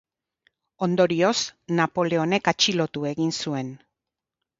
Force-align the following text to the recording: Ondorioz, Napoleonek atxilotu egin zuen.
Ondorioz, 0.85 1.35
Napoleonek 1.79 2.49
atxilotu 2.53 3.05
egin 3.11 3.35
zuen. 3.45 3.71